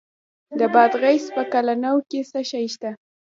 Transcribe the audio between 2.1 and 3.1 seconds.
څه شی شته؟